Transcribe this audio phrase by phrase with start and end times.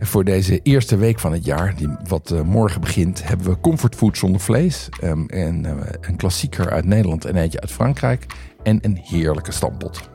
[0.00, 3.60] En voor deze eerste week van het jaar, die wat eh, morgen begint, hebben we
[3.60, 4.88] comfortfood zonder vlees.
[5.00, 8.26] ehm, en eh, een klassieker uit Nederland en eentje uit Frankrijk.
[8.62, 10.10] En een heerlijke stampot.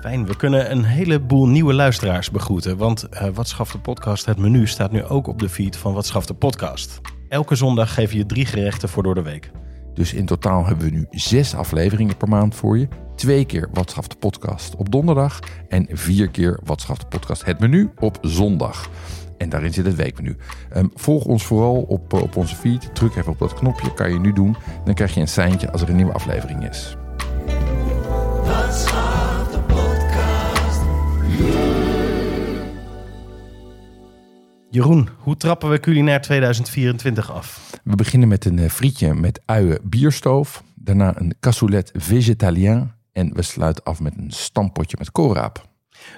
[0.00, 2.76] Fijn, we kunnen een heleboel nieuwe luisteraars begroeten.
[2.76, 4.26] Want eh, Wat schaft de podcast?
[4.26, 7.00] Het menu staat nu ook op de feed van Wat schaft de podcast.
[7.28, 9.50] Elke zondag geven je drie gerechten voor door de week.
[9.96, 12.88] Dus in totaal hebben we nu zes afleveringen per maand voor je.
[13.14, 15.40] Twee keer Wat schaft de podcast op donderdag.
[15.68, 18.90] En vier keer Wat schaft de podcast het menu op zondag.
[19.38, 20.36] En daarin zit het weekmenu.
[20.70, 22.94] Ehm, volg ons vooral op, eh, op onze feed.
[22.94, 24.56] Druk even op dat knopje, kan je nu doen.
[24.84, 26.96] Dan krijg je een seintje als er een nieuwe aflevering is.
[34.76, 37.70] Jeroen, hoe trappen we culinair 2024 af?
[37.84, 40.62] We beginnen met een eh, frietje met uien bierstoof.
[40.74, 42.92] Daarna een cassoulet végétalien.
[43.12, 45.68] En we sluiten af met een stampotje met koolraap.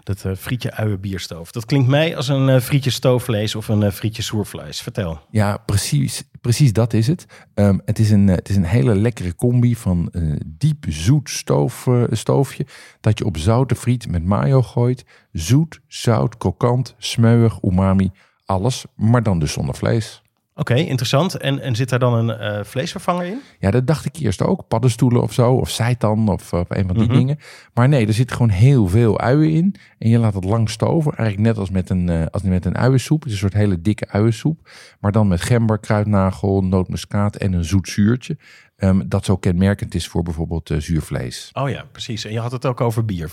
[0.02, 1.52] Dat eh, frietje uien bierstoof.
[1.52, 4.80] Dat klinkt mij als een eh, frietje stoofvlees of een frietje soervlees.
[4.80, 5.20] Vertel.
[5.30, 7.26] Ja, precies, precies dat is het.
[7.54, 11.88] Ehm, het, is een, het is een hele lekkere combi van een diep zoet stoof,
[12.10, 12.66] stoofje.
[13.00, 15.04] Dat je op zoute friet met mayo gooit.
[15.32, 18.10] Zoet, zout, krokant, smeuig, umami.
[18.48, 20.22] Alles, maar dan dus zonder vlees.
[20.54, 21.34] Oké, interessant.
[21.36, 23.40] En, en zit daar dan een eh, vleesvervanger in?
[23.58, 24.68] Ja, dat dacht ik eerst ook.
[24.68, 27.16] Paddenstoelen of zo, of seitan of eh, een van die Mhm.
[27.16, 27.38] dingen.
[27.74, 29.74] Maar nee, er zit gewoon heel veel uien in.
[29.98, 31.12] En je laat het lang stoven.
[31.16, 33.18] Eigenlijk net als met een, eh, als met een uiensoep.
[33.22, 34.70] Het is een soort hele dikke uiensoep.
[35.00, 38.36] Maar dan met gember, kruidnagel, nootmuskaat en een zoet zuurtje.
[38.78, 41.50] Ehm, dat zo kenmerkend is voor bijvoorbeeld eh, zuurvlees.
[41.52, 42.24] Oh ja, precies.
[42.24, 43.30] En je had het ook over bier.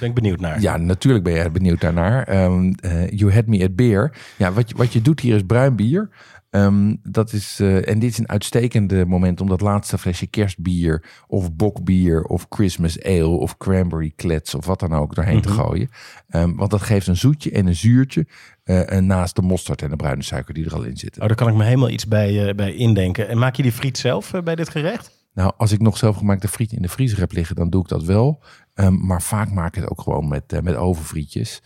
[0.00, 0.60] Ben ik benieuwd naar.
[0.60, 2.24] Ja, natuurlijk ben jij benieuwd daarnaar.
[2.24, 4.12] Ehm, eh, you had me at beer.
[4.36, 6.08] Ja, wat je, wat je doet hier is bruin bier.
[6.58, 11.04] Ehm, dat is, eh, en dit is een uitstekende moment om dat laatste flesje kerstbier
[11.26, 15.88] of bokbier of Christmas ale of cranberry klets of wat dan ook doorheen te gooien.
[16.28, 18.26] Ehm, want dat geeft een zoetje en een zuurtje
[18.64, 21.22] eh, en naast de mosterd en de bruine suiker die er al in zitten.
[21.22, 23.28] Oh, daar kan ik me helemaal iets bij, eh, bij indenken.
[23.28, 25.26] En maak je die friet zelf bij dit gerecht?
[25.34, 28.04] Nou, als ik nog zelfgemaakte friet in de vriezer heb liggen, dan doe ik dat
[28.04, 28.42] wel.
[28.74, 31.62] Ehm, maar vaak maak ik het ook gewoon met, eh, met ovenfrietjes.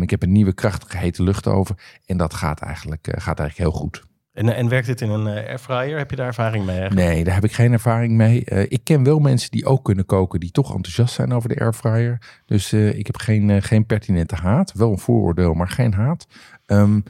[0.00, 4.04] Ik heb een nieuwe krachtige hete luchtoven en dat gaat eigenlijk, gaat eigenlijk heel goed.
[4.34, 5.98] En, eh, en werkt dit in een eh, airfryer?
[5.98, 6.78] Heb je daar ervaring mee?
[6.78, 7.08] eigenlijk?
[7.08, 8.44] Nee, daar heb ik geen ervaring mee.
[8.44, 11.60] Eh, ik ken wel mensen die ook kunnen koken, die toch enthousiast zijn over de
[11.60, 12.18] airfryer.
[12.46, 14.72] Dus ik heb geen, geen pertinente haat.
[14.72, 16.26] Wel een vooroordeel, maar geen haat.
[16.66, 17.00] Ehm,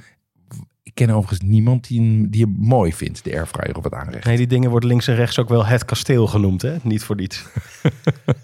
[0.83, 4.25] ik ken overigens niemand die, hem- die hem mooi vindt, de airfryer op het aanrecht.
[4.25, 6.77] Nee, die dingen worden links en rechts ook wel het kasteel genoemd, hè?
[6.83, 7.45] Niet voor niets.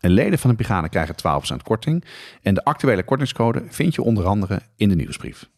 [0.00, 1.14] En leden van de brigade krijgen
[1.52, 2.04] 12% korting.
[2.42, 5.48] En de actuele kortingscode vind je onder andere in de nieuwsbrief.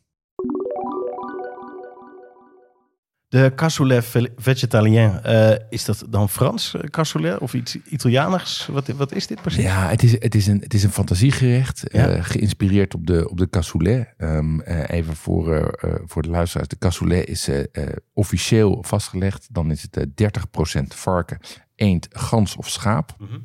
[3.28, 8.66] De cassoulet ve- végétalien, eh, is dat dan Frans eh, cassoulet of iets Italiaans?
[8.72, 9.62] Wat, wat is dit precies?
[9.62, 12.08] Ja, het is, het is, een, het is een fantasiegerecht, Ja.
[12.08, 14.14] eh, geïnspireerd op de, op de cassoulet.
[14.16, 19.48] Ehm, eh, even voor, voor de luisteraars, de cassoulet is eh, eh, officieel vastgelegd.
[19.54, 21.38] Dan is het eh 30% varken,
[21.74, 23.14] eend, gans of schaap.
[23.18, 23.38] Mhm.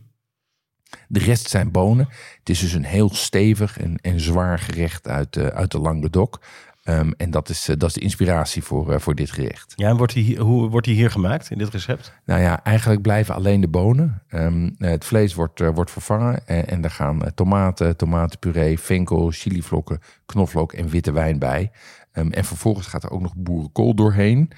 [1.07, 2.07] De rest zijn bonen.
[2.39, 6.39] Het is dus een heel stevig en, en zwaar gerecht uit, eh, uit de Languedoc.
[6.85, 9.73] Ehm, en dat is, eh, dat is de inspiratie voor, eh, voor dit gerecht.
[9.75, 12.13] Ja, en wordt die, hoe wordt die hier gemaakt in dit recept?
[12.25, 14.23] Nou ja, eigenlijk blijven alleen de bonen.
[14.27, 16.47] Ehm, eh, het vlees wordt, wordt vervangen.
[16.47, 21.71] En, en er gaan tomaten, tomatenpuree, venkel, chilivlokken, knoflook en witte wijn bij.
[22.11, 24.51] Ehm, en vervolgens gaat er ook nog boerenkool doorheen.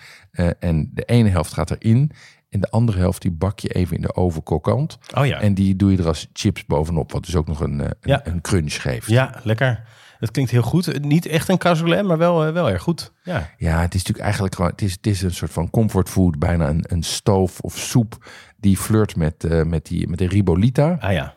[0.59, 2.11] En de ene helft gaat erin.
[2.49, 4.97] En de andere helft die bak je even in de oven kokant.
[5.15, 7.11] Oh ja, En die doe je er als chips bovenop.
[7.11, 8.27] Wat dus ook nog een, eh, een, Ja.
[8.27, 9.07] een crunch geeft.
[9.07, 9.83] ja lekker.
[10.19, 11.01] Het klinkt heel goed.
[11.03, 13.13] Niet echt een cassoulet, maar wel, eh, wel erg goed.
[13.23, 13.49] Ja.
[13.57, 16.69] Ja, het is natuurlijk eigenlijk gewoon, het is, het is een soort van comfortfood, bijna
[16.69, 20.97] een, een stoof of soep die flirt met, eh, met, die, met de ribolita.
[20.99, 21.35] Ah ja.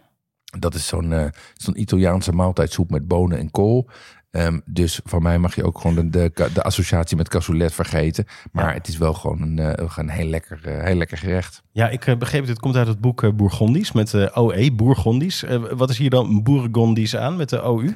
[0.58, 3.88] Dat is zo'n zo'n Italiaanse maaltijdsoep met bonen en kool.
[4.30, 8.24] Ehm, dus van mij mag je ook gewoon de, de, de associatie met cassoulet vergeten.
[8.52, 8.74] Maar Ja.
[8.74, 11.62] het is wel gewoon een, eh, een heel, lekker, eh, heel lekker gerecht.
[11.72, 12.50] Ja, ik eh, begreep het.
[12.50, 15.44] Het komt uit het boek Bourgondisch met de OE, Bourgondisch.
[15.70, 17.94] Wat is hier dan Bourgondisch aan met de OU?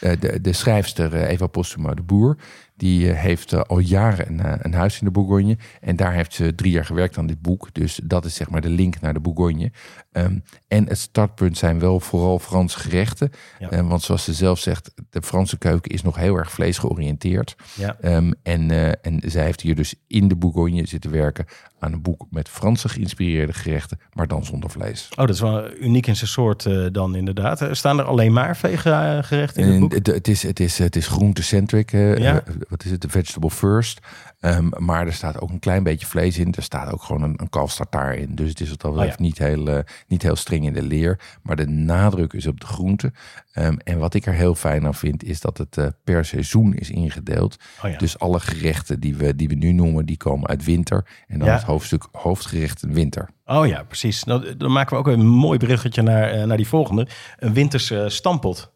[0.00, 2.36] De, de schrijfster Eva Postuma de Boer,
[2.76, 5.56] die eh, heeft eh, al jaren een, eh, een huis in de Bourgogne.
[5.80, 7.68] En daar heeft ze drie jaar gewerkt aan dit boek.
[7.72, 9.70] Dus dat is zeg maar de link naar de Bourgogne.
[10.12, 10.38] Ehm,
[10.68, 13.30] en het startpunt zijn wel vooral Franse gerechten.
[13.58, 13.70] Ja.
[13.70, 17.56] Eh, want zoals ze zelf zegt, de Franse keuken is nog heel erg vleesgeoriënteerd.
[17.74, 17.96] Ja.
[18.00, 18.70] Ehm, en,
[19.02, 21.46] en zij heeft hier dus in de Bourgogne zitten werken
[21.78, 25.08] aan een boek met Franse geïnspireerde gerechten, maar dan zonder vlees.
[25.10, 27.68] Oh, dat is wel uniek in zijn soort dan inderdaad.
[27.72, 29.92] Staan er alleen maar vega gerechten in het boek?
[30.06, 31.92] het, is, het is, het is groente-centric.
[31.92, 32.42] eh, Ja.
[32.68, 33.00] Wat is het?
[33.00, 34.00] De vegetable first.
[34.40, 36.54] Ehm, maar er staat ook een klein beetje vlees in.
[36.54, 38.34] Er staat ook gewoon een, een kalfstartaar in.
[38.34, 39.00] Dus het is wat dat Oh ja.
[39.02, 41.20] betreft niet, heel, eh, niet heel streng in de leer.
[41.42, 43.12] Maar de nadruk is op de groente.
[43.52, 46.74] Ehm, en wat ik er heel fijn aan vind, is dat het eh, per seizoen
[46.74, 47.56] is ingedeeld.
[47.84, 47.98] Oh ja.
[47.98, 51.06] Dus alle gerechten die we, die we nu noemen, die komen uit winter.
[51.26, 51.54] En dan Ja.
[51.54, 53.28] het hoofdstuk hoofdgerechten winter.
[53.44, 54.24] Oh ja, precies.
[54.24, 57.06] Nou, dan maken we ook een mooi bruggetje naar, eh, naar die volgende.
[57.38, 58.72] Een winterse stampot.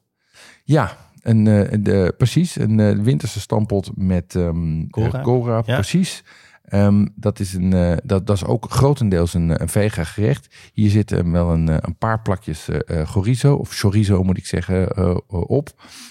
[0.64, 2.56] Ja, een, eh, de, precies.
[2.56, 4.34] Een eh, winterse stampot met
[5.66, 5.74] Ja.
[5.74, 6.24] precies.
[6.64, 10.70] Ehm, dat, is een, dat, dat is ook grotendeels een, een vega gerecht.
[10.72, 15.08] Hier zitten wel een, een paar plakjes eh, chorizo, of chorizo moet ik zeggen,
[15.48, 15.68] op.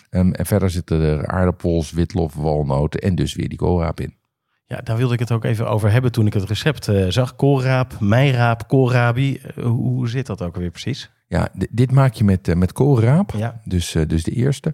[0.10, 4.18] Ehm, en verder zitten er aardappels, witlof, walnoten en dus weer die koolraap in.
[4.66, 7.36] Ja, daar wilde ik het ook even over hebben toen ik het recept zag.
[7.36, 9.42] Koolraap, meiraap, koolrabi.
[9.56, 11.12] Hoe, hoe zit dat ook weer precies?
[11.30, 13.32] Ja, dit maak je met, eh, met koolraap.
[13.32, 13.62] Ja.
[13.64, 14.74] Dus, eh, dus de eerste.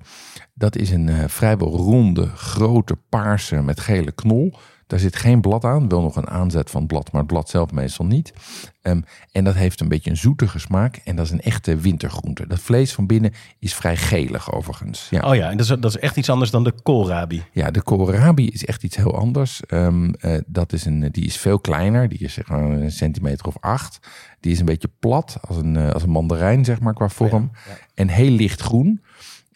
[0.57, 4.54] Dat is een eh, vrijwel ronde, grote, paarse met gele knol.
[4.88, 5.90] Daar zit geen blad aan.
[5.90, 8.34] Wel nog een aanzet van het blad, maar het blad zelf meestal niet.
[8.81, 11.02] Ehm, en dat heeft een beetje een zoetige smaak.
[11.04, 12.48] En dat is een echte wintergroente.
[12.48, 15.07] Dat vlees van binnen is vrij gelig overigens.
[15.10, 15.30] Ja.
[15.30, 17.44] Oh ja, en dat is, dat is echt iets anders dan de koolrabi.
[17.52, 19.62] Ja, de koolrabi is echt iets heel anders.
[19.66, 22.10] Ehm, eh, dat is een, die is veel kleiner.
[22.10, 24.07] Die is zeg maar een centimeter of acht.
[24.40, 27.52] Die is een beetje plat, als een, eh, als een mandarijn zeg maar qua vorm.
[27.94, 29.02] En heel licht groen.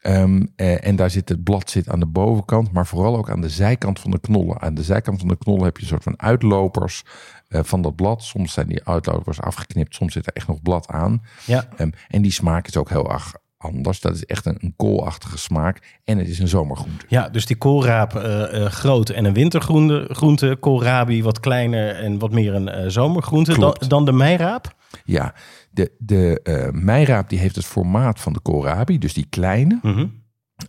[0.01, 3.41] Ehm, eh, en daar zit het blad zit aan de bovenkant, maar vooral ook aan
[3.41, 4.61] de zijkant van de knollen.
[4.61, 7.03] Aan de zijkant van de knollen heb je een soort van uitlopers
[7.47, 8.23] eh, van dat blad.
[8.23, 11.21] Soms zijn die uitlopers afgeknipt, soms zit er echt nog blad aan.
[11.45, 11.67] Ja.
[11.77, 13.99] Ehm, en die smaak is ook heel erg anders.
[13.99, 15.99] Dat is echt een, een koolachtige smaak.
[16.03, 17.05] En het is een zomergroente.
[17.07, 20.07] Ja, dus die koolraap eh, groot en een wintergroente.
[20.11, 23.59] Groente, koolrabi wat kleiner en wat meer een zomergroente.
[23.59, 24.77] Dan, dan de meiraap.
[25.03, 25.33] Ja,
[25.71, 29.79] de, de eh meiraap die heeft het formaat van de koolrabi, dus die kleine.
[29.81, 30.07] Mhm.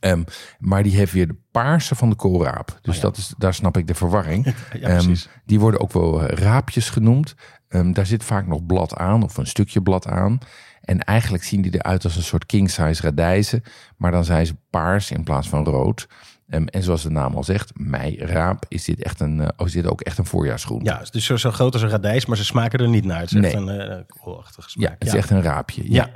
[0.00, 0.22] Ehm,
[0.58, 2.78] maar die heeft weer de paarse van de koolraap.
[2.82, 3.08] Dus Oh ja.
[3.08, 4.44] dat is, daar snap ik de verwarring.
[4.80, 5.14] Ja, Ehm,
[5.44, 7.34] die worden ook wel eh, raapjes genoemd.
[7.68, 10.38] Ehm, daar zit vaak nog blad aan of een stukje blad aan.
[10.80, 13.62] En eigenlijk zien die eruit als een soort king-size radijzen.
[13.96, 16.08] Maar dan zijn ze paars in plaats van rood.
[16.50, 19.86] Ehm, en zoals de naam al zegt, meiraap, is dit, echt een, oh, is dit
[19.86, 20.84] ook echt een voorjaarsgroente.
[20.90, 23.20] Ja, dus zo, zo groot als een radijs, maar ze smaken er niet naar.
[23.20, 23.74] Het is echt Nee.
[23.78, 24.88] een eh koolachtige smaak.
[24.88, 25.92] Ja, het is echt een raapje.
[25.92, 26.10] Ja.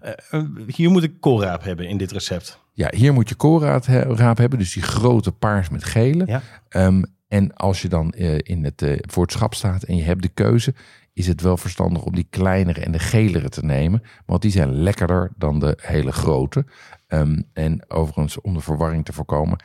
[0.00, 2.58] Eh, hier moet ik koolraap hebben in dit recept.
[2.72, 6.26] Ja, hier moet je koolraap he- raap hebben, dus die grote paars met gele.
[6.26, 6.42] Ja.
[6.68, 10.02] Ehm, en als je dan eh, in het, eh, voor het schap staat en je
[10.02, 10.74] hebt de keuze,
[11.12, 14.02] is het wel verstandig om die kleinere en de gelere te nemen.
[14.26, 16.64] Want die zijn lekkerder dan de hele grote.
[17.06, 19.58] Ehm, en overigens, om de verwarring te voorkomen,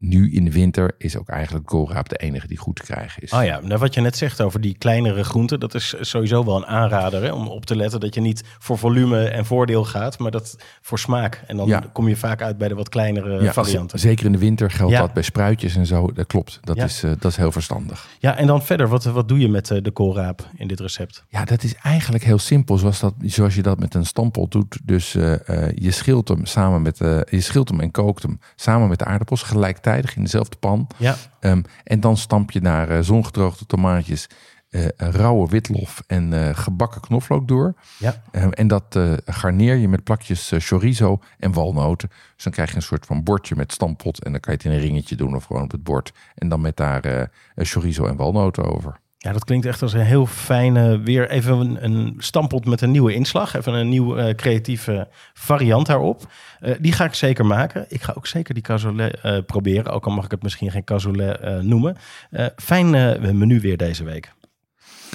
[0.00, 3.32] nu in de winter is ook eigenlijk koolraap de enige die goed te krijgen is.
[3.32, 6.56] Oh ja, nou wat je net zegt over die kleinere groenten, dat is sowieso wel
[6.56, 10.18] een aanrader hè, om op te letten dat je niet voor volume en voordeel gaat,
[10.18, 11.42] maar dat voor smaak.
[11.46, 11.84] En dan Ja.
[11.92, 13.98] kom je vaak uit bij de wat kleinere Ja, varianten.
[13.98, 15.00] Zeker in de winter geldt Ja.
[15.00, 16.12] dat bij spruitjes en zo.
[16.12, 16.58] Dat klopt.
[16.62, 18.08] Dat, is, eh, dat is heel verstandig.
[18.18, 21.24] Ja, en dan verder, wat, wat doe je met eh, de koolraap in dit recept?
[21.28, 24.78] Ja, dat is eigenlijk heel simpel, zoals, dat, zoals je dat met een stampot doet.
[24.84, 25.34] Dus eh,
[25.74, 29.42] je schilt hem samen met, je schilt hem en kookt hem samen met de aardappels
[29.42, 30.86] gelijktijdig in dezelfde pan.
[30.96, 34.26] Ja, Ehm, en dan stamp je naar eh, zongedroogde tomaatjes,
[34.70, 37.74] eh, rauwe witlof en eh, gebakken knoflook door.
[37.98, 38.22] ja.
[38.32, 42.08] Ehm, en dat garneer je met plakjes chorizo en walnoten.
[42.34, 44.24] Dus dan krijg je een soort van bordje met stampot.
[44.24, 46.12] En dan kan je het in een ringetje doen of gewoon op het bord.
[46.34, 49.00] En dan met daar chorizo en walnoten over.
[49.22, 52.90] Ja, dat klinkt echt als een heel fijne, weer even een, een stampot met een
[52.90, 53.56] nieuwe inslag.
[53.56, 56.26] Even een nieuw eh, creatieve variant daarop.
[56.60, 57.84] Eh, die ga ik zeker maken.
[57.88, 60.84] Ik ga ook zeker die cassoulet eh, proberen, ook al mag ik het misschien geen
[60.84, 61.96] cassoulet noemen.
[62.56, 62.90] Fijn
[63.38, 64.32] menu weer deze week.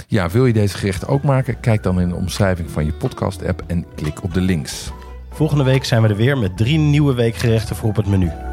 [0.07, 1.59] Ja, wil je deze gerechten ook maken?
[1.59, 4.91] Kijk dan in de omschrijving van je podcast-app en klik op de links.
[5.29, 8.44] Volgende week zijn we er weer met drie nieuwe weekgerechten voor op het menu.